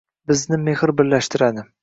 Bizni 0.31 0.59
mehr 0.69 0.95
birlashtiradi! 1.03 1.69